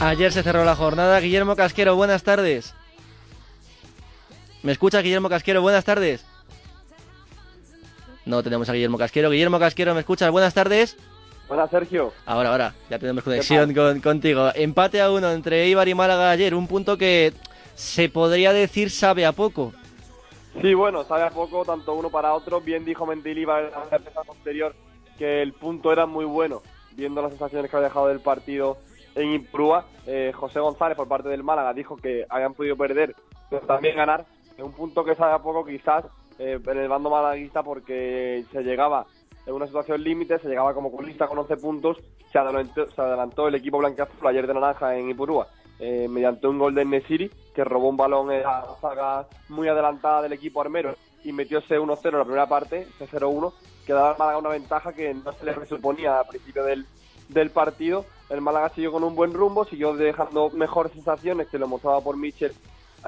[0.00, 1.20] Ayer se cerró la jornada.
[1.20, 2.74] Guillermo Casquero, buenas tardes.
[4.62, 5.62] ¿Me escucha Guillermo Casquero?
[5.62, 6.24] Buenas tardes.
[8.24, 9.30] No tenemos a Guillermo Casquero.
[9.30, 10.30] Guillermo Casquero, ¿me escuchas?
[10.30, 10.96] Buenas tardes.
[11.48, 12.12] Hola, Sergio.
[12.24, 14.50] Ahora, ahora, ya tenemos conexión con, contigo.
[14.54, 16.54] Empate a uno entre Eibar y Málaga ayer.
[16.54, 17.32] Un punto que
[17.76, 19.72] se podría decir sabe a poco.
[20.60, 22.60] Sí, bueno, sabe a poco, tanto uno para otro.
[22.60, 24.74] Bien dijo Mendilibar en la mesa posterior
[25.16, 26.62] que el punto era muy bueno,
[26.96, 28.78] viendo las sensaciones que había dejado del partido
[29.14, 29.86] en Imprúa.
[30.06, 33.14] Eh, José González, por parte del Málaga, dijo que habían podido perder,
[33.50, 34.24] pero también ganar.
[34.56, 36.04] Es un punto que sabe a poco, quizás,
[36.38, 39.06] eh, en el bando malaguista, porque se llegaba
[39.46, 41.98] en una situación límite, se llegaba como colista con 11 puntos,
[42.32, 45.46] se adelantó, se adelantó el equipo blanqueazul ayer de naranja en Ipurúa
[45.78, 50.22] eh, mediante un gol de Nesiri, que robó un balón en la saga muy adelantada
[50.22, 53.52] del equipo armero y metió ese 1-0 en la primera parte, ese 0-1,
[53.86, 56.84] que daba al Málaga una ventaja que no se le presuponía al principio del,
[57.28, 58.04] del partido.
[58.28, 62.16] El Málaga siguió con un buen rumbo, siguió dejando mejores sensaciones que lo mostraba por
[62.16, 62.52] Mitchell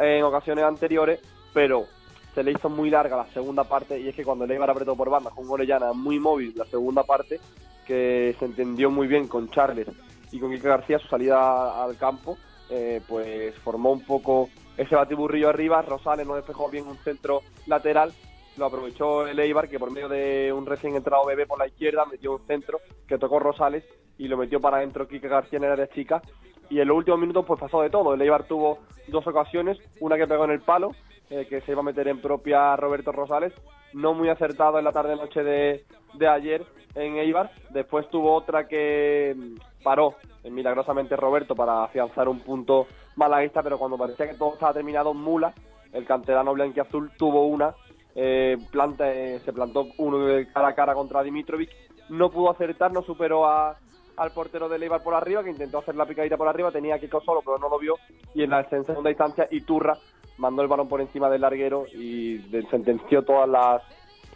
[0.00, 1.20] en ocasiones anteriores,
[1.52, 1.86] pero
[2.34, 4.94] se le hizo muy larga la segunda parte y es que cuando el Eibar apretó
[4.94, 7.40] por banda con Orellana muy móvil la segunda parte,
[7.84, 9.88] que se entendió muy bien con Charles
[10.30, 12.38] y con Quique García su salida al campo,
[12.70, 18.12] eh, pues formó un poco ese batiburrillo arriba, Rosales no despejó bien un centro lateral,
[18.58, 22.04] lo aprovechó el Eibar que por medio de un recién entrado bebé por la izquierda
[22.04, 23.84] metió un centro que tocó Rosales
[24.18, 26.20] y lo metió para adentro Quique García en el área chica
[26.68, 30.16] y en los últimos minutos pues pasó de todo, el Eibar tuvo dos ocasiones, una
[30.16, 30.90] que pegó en el palo
[31.30, 33.52] eh, que se iba a meter en propia Roberto Rosales,
[33.92, 35.84] no muy acertado en la tarde-noche de,
[36.14, 37.50] de ayer en Eibar.
[37.68, 43.78] Después tuvo otra que mm, paró eh, milagrosamente Roberto para afianzar un punto malaguista, pero
[43.78, 45.52] cuando parecía que todo estaba terminado, Mula,
[45.92, 47.74] el canterano blanquiazul, tuvo una,
[48.20, 49.04] eh, planta,
[49.44, 51.70] se plantó uno cara a cara contra Dimitrovic,
[52.08, 53.78] no pudo acertar, no superó a,
[54.16, 57.20] al portero de Eibar por arriba, que intentó hacer la picadita por arriba, tenía Kiko
[57.20, 57.94] solo, pero no lo vio,
[58.34, 59.96] y en la segunda instancia Iturra
[60.38, 62.40] mandó el balón por encima del larguero y
[62.70, 63.82] sentenció todas las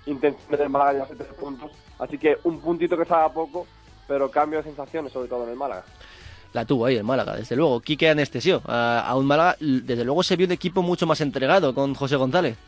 [0.06, 1.72] intenciones del Málaga de hacer tres puntos.
[1.98, 3.66] Así que un puntito que estaba poco,
[4.06, 5.84] pero cambio de sensaciones, sobre todo en el Málaga.
[6.52, 7.80] La tuvo ahí el Málaga, desde luego.
[7.80, 8.60] Quique anestesió.
[8.66, 12.16] A, a un Málaga, desde luego se vio un equipo mucho más entregado con José
[12.16, 12.58] González.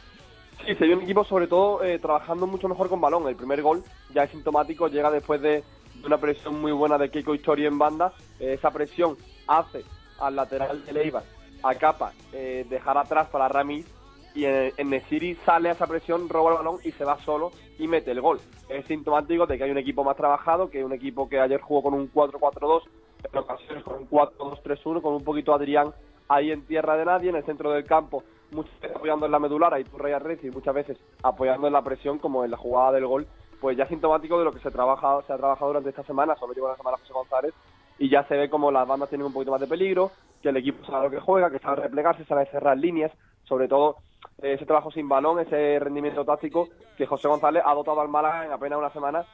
[0.66, 3.28] Sí, se vio un equipo sobre todo eh, trabajando mucho mejor con balón.
[3.28, 3.82] El primer gol
[4.14, 5.62] ya es sintomático, llega después de
[6.06, 8.14] una presión muy buena de Keiko Histori en banda.
[8.40, 9.16] Eh, esa presión
[9.46, 9.84] hace
[10.18, 11.22] al lateral de Leiva
[11.62, 13.86] a Capa eh, dejar atrás para Ramis
[14.34, 17.52] y en, en Nesiri sale a esa presión, roba el balón y se va solo
[17.78, 18.40] y mete el gol.
[18.70, 21.82] Es sintomático de que hay un equipo más trabajado, que un equipo que ayer jugó
[21.82, 22.82] con un 4-4-2,
[23.30, 25.92] en ocasiones con un 4-2-3-1, con un poquito Adrián
[26.28, 29.38] ahí en tierra de nadie, en el centro del campo, muchas veces apoyando en la
[29.38, 32.92] medular, ahí Turray Arrezi, y muchas veces apoyando en la presión, como en la jugada
[32.92, 33.26] del gol,
[33.60, 36.54] pues ya sintomático de lo que se, trabaja, se ha trabajado durante esta semana, sobre
[36.54, 37.54] todo la semana José González,
[37.98, 40.10] y ya se ve como las bandas tienen un poquito más de peligro,
[40.42, 43.12] que el equipo sabe lo que juega, que sabe replegarse, sabe cerrar líneas,
[43.44, 43.96] sobre todo
[44.42, 48.44] eh, ese trabajo sin balón, ese rendimiento táctico que José González ha dotado al Málaga
[48.44, 49.24] en apenas una semana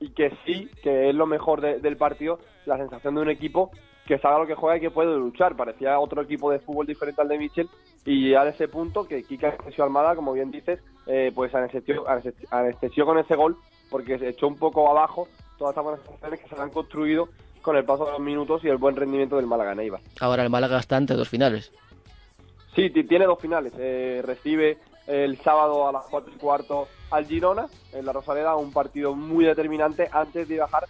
[0.00, 3.70] y que sí, que es lo mejor de- del partido, la sensación de un equipo
[4.06, 5.54] que sabe lo que juega y que puede luchar.
[5.54, 7.68] Parecía otro equipo de fútbol diferente al de Michel
[8.06, 12.06] y a ese punto que Kika anestesió al Málaga, como bien dices, eh, pues anestesió,
[12.08, 13.56] anestesió- con ese gol
[13.90, 15.28] porque se echó un poco abajo
[15.58, 17.28] todas esas buenas sensaciones que se han construido
[17.60, 20.00] con el paso de los minutos y el buen rendimiento del Málaga en Eibar.
[20.20, 21.70] Ahora el Málaga está ante dos finales.
[22.74, 23.74] Sí, ti- tiene dos finales.
[23.78, 28.72] Eh, recibe el sábado a las 4 y cuarto al Girona, en la Rosaleda, un
[28.72, 30.86] partido muy determinante antes de bajar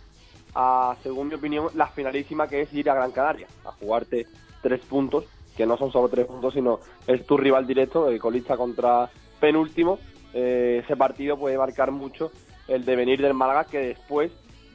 [0.55, 4.27] a, según mi opinión, la finalísima que es ir a Gran Canaria, a jugarte
[4.63, 5.25] tres puntos,
[5.57, 9.99] que no son solo tres puntos, sino es tu rival directo, el colista contra penúltimo.
[10.33, 12.31] Eh, ese partido puede marcar mucho
[12.69, 14.31] el devenir del Málaga, que después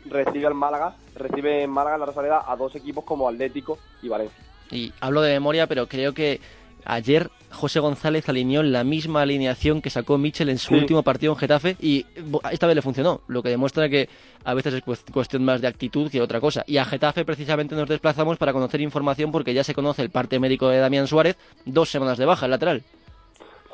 [0.06, 4.10] recibe al Málaga, recibe en Málaga en la Rosaleda a dos equipos como Atlético y
[4.10, 4.44] Valencia.
[4.72, 6.42] Y hablo de memoria, pero creo que
[6.86, 10.76] ayer José González alineó la misma alineación que sacó Michel en su Sí.
[10.76, 12.06] último partido en Getafe y
[12.52, 14.10] esta vez le funcionó, lo que demuestra que
[14.44, 16.64] a veces es cuest- cuestión más de actitud que otra cosa.
[16.68, 20.40] Y a Getafe precisamente nos desplazamos para conocer información porque ya se conoce el parte
[20.40, 22.84] médico de Damián Suárez, dos semanas de baja, el lateral.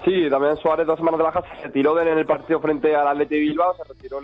[0.05, 3.39] Sí, también Suárez dos semanas de baja se retiró en el partido frente al Atleti
[3.39, 4.19] Bilbao, se retiró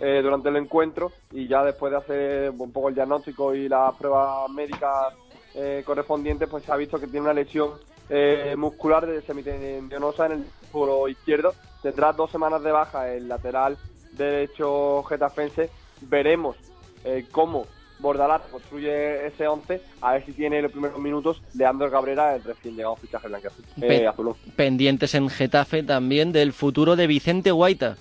[0.00, 3.94] eh, durante el encuentro y ya después de hacer un poco el diagnóstico y las
[3.96, 5.14] pruebas médicas
[5.54, 7.70] eh, correspondientes, pues se ha visto que tiene una lesión
[8.08, 11.54] eh, muscular de semitendinosa en el foro izquierdo.
[11.82, 13.76] Tendrá dos semanas de baja el lateral
[14.12, 15.70] derecho getafense.
[16.02, 16.56] Veremos
[17.04, 17.66] eh, cómo
[17.98, 22.44] Bordalás construye ese 11, a ver si tiene los primeros minutos de Andrés Cabrera, el
[22.44, 23.48] recién llegado fichaje blanco
[23.80, 24.34] eh, azul.
[24.54, 27.96] Pendientes en Getafe también del futuro de Vicente Guaita.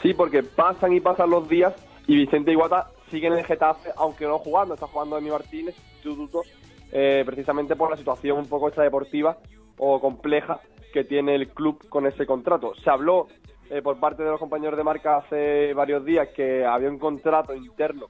[0.00, 1.74] Sí, porque pasan y pasan los días
[2.06, 5.74] y Vicente Guaita sigue en el Getafe, aunque no jugando, está jugando Emi Martínez,
[6.92, 9.38] eh, precisamente por la situación un poco extradeportiva
[9.78, 10.60] o compleja
[10.92, 12.74] que tiene el club con ese contrato.
[12.76, 13.28] Se habló
[13.70, 17.54] eh, por parte de los compañeros de marca hace varios días que había un contrato
[17.54, 18.06] interno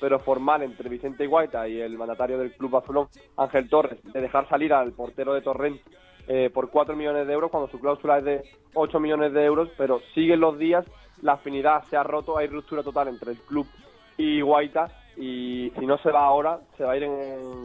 [0.00, 4.48] pero formal entre Vicente Guaita y el mandatario del club azulón, Ángel Torres, de dejar
[4.48, 5.80] salir al portero de Torrent
[6.26, 8.44] eh, por 4 millones de euros cuando su cláusula es de
[8.74, 10.84] 8 millones de euros, pero siguen los días,
[11.22, 13.66] la afinidad se ha roto, hay ruptura total entre el club
[14.16, 17.06] y Guaita y si no se va ahora, se va a ir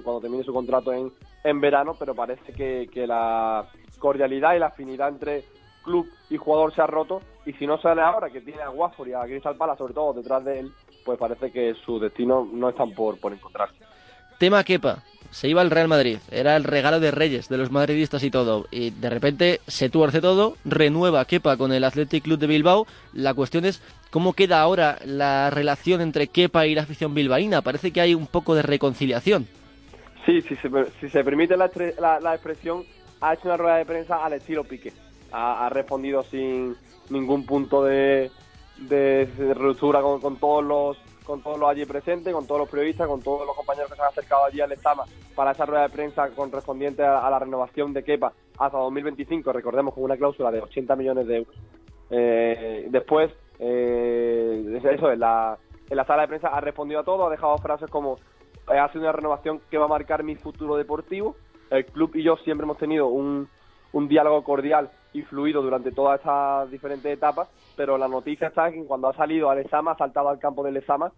[0.04, 1.12] cuando termine su contrato en,
[1.44, 3.66] en verano, pero parece que, que la
[4.00, 5.44] cordialidad y la afinidad entre
[5.84, 9.08] club y jugador se ha roto y si no sale ahora, que tiene a Watford
[9.10, 10.72] y a Crystal Palace sobre todo detrás de él,
[11.04, 13.80] pues parece que su destino no están por, por encontrarse.
[14.38, 18.24] Tema Kepa, se iba al Real Madrid, era el regalo de Reyes, de los madridistas
[18.24, 22.48] y todo, y de repente se tuerce todo, renueva Kepa con el Athletic Club de
[22.48, 27.62] Bilbao, la cuestión es cómo queda ahora la relación entre Kepa y la afición bilbaína,
[27.62, 29.48] parece que hay un poco de reconciliación.
[30.26, 31.70] Sí, si se, si se permite la,
[32.20, 32.84] la, expresión,
[33.22, 34.94] ha hecho una rueda de prensa al estilo Pique,
[35.32, 36.76] ha respondido sin
[37.10, 38.32] ningún punto de,
[38.88, 40.98] de, ruptura con, todos los
[41.30, 44.02] con todos los allí presentes, con todos los periodistas, con todos los compañeros que se
[44.02, 45.04] han acercado allí al Estama
[45.36, 50.06] para esa rueda de prensa correspondiente a, la renovación de Kepa hasta 2025, recordemos con
[50.06, 51.56] una cláusula de 80 millones de euros.
[52.10, 55.56] Eh, después, eh, eso, en la,
[55.88, 58.18] en la sala de prensa ha respondido a todo, ha dejado frases como
[58.66, 61.36] ha sido una renovación que va a marcar mi futuro deportivo.
[61.70, 63.48] El club y yo siempre hemos tenido un,
[63.94, 68.84] un diálogo cordial y fluido durante todas estas diferentes etapas, pero la noticia está que
[68.86, 71.12] cuando ha salido al Esama, ha saltado al campo del Esama,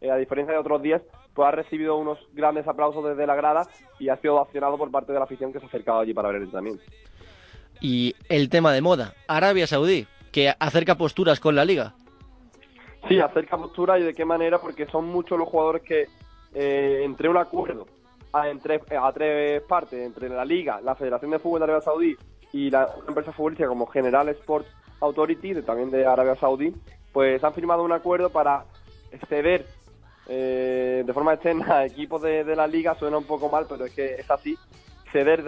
[0.00, 1.02] eh, a diferencia de otros días,
[1.34, 3.66] pues ha recibido unos grandes aplausos desde la grada
[3.98, 6.28] y ha sido accionado por parte de la afición que se ha acercado allí para
[6.28, 6.82] ver el entrenamiento.
[7.80, 11.94] Y el tema de moda, Arabia Saudí, que acerca posturas con la liga.
[13.08, 16.06] Sí, acerca posturas y de qué manera, porque son muchos los jugadores que
[16.54, 17.86] eh, entre un acuerdo
[18.32, 22.16] a, entre, a tres partes, entre la liga, la Federación de Fútbol de Arabia Saudí
[22.52, 24.68] y la empresa futbolística como General Sports
[25.00, 26.74] Authority, de, también de Arabia Saudí,
[27.12, 28.64] pues han firmado un acuerdo para
[29.28, 29.66] ceder
[30.28, 34.14] eh, de forma externa equipos de, la liga, suena un poco mal, pero es que
[34.14, 34.56] es así,
[35.12, 35.42] ceder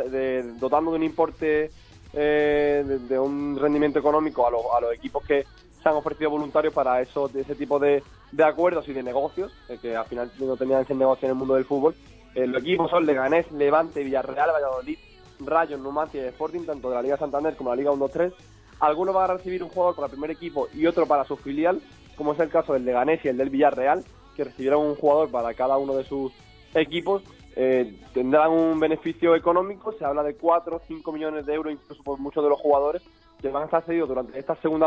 [0.59, 1.71] dotando de un importe
[2.13, 5.45] eh, de, un rendimiento económico a, a los equipos que
[5.83, 8.03] se han ofrecido voluntarios para eso, ese tipo de,
[8.45, 11.55] acuerdos y de negocios, eh, que al final no tenían ese negocio en el mundo
[11.55, 11.95] del fútbol.
[12.35, 14.99] Los equipos son Leganés, Levante, Villarreal, Valladolid,
[15.41, 18.33] Rayo, Numancia y Sporting, tanto de la Liga Santander como de la Liga 1-2-3.
[18.81, 21.81] Algunos van a recibir un jugador para el primer equipo y otro para su filial,
[22.17, 24.05] como es el caso del Leganés y el del Villarreal,
[24.37, 26.33] que recibirán un jugador para cada uno de sus
[26.75, 27.23] equipos.
[27.57, 32.03] Eh, tendrán un beneficio económico, se habla de 4 o 5 millones de euros incluso
[32.03, 33.03] por muchos de los jugadores
[33.43, 34.87] que van a estar cedidos durante esta segunda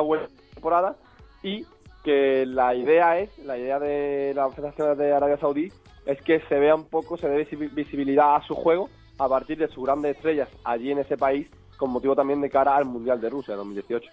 [0.53, 0.96] temporada
[1.41, 1.65] y
[2.03, 5.72] que la idea es, la idea de la Federación de Arabia Saudí
[6.05, 9.67] es que se vea un poco, se dé visibilidad a su juego a partir de
[9.67, 13.29] sus grandes estrellas allí en ese país, con motivo también de cara al Mundial de
[13.29, 14.10] Rusia en 2018.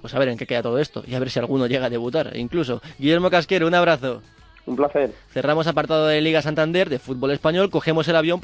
[0.00, 1.90] Pues a ver en qué queda todo esto y a ver si alguno llega a
[1.90, 2.80] debutar, incluso.
[2.98, 4.20] Guillermo Casquero, un abrazo.
[4.64, 5.12] Un placer.
[5.30, 8.40] Cerramos apartado de Liga Santander, de fútbol español, cogemos el avión